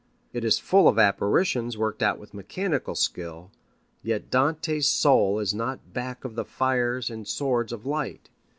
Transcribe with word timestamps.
It 0.33 0.43
is 0.43 0.57
full 0.57 0.87
of 0.87 0.97
apparitions 0.97 1.77
worked 1.77 2.01
out 2.01 2.17
with 2.17 2.33
mechanical 2.33 2.95
skill, 2.95 3.51
yet 4.01 4.31
Dante's 4.31 4.87
soul 4.87 5.37
is 5.37 5.53
not 5.53 5.93
back 5.93 6.25
of 6.25 6.33
the 6.33 6.43
fires 6.43 7.11
and 7.11 7.27
swords 7.27 7.71
of 7.71 7.85
light. 7.85 8.31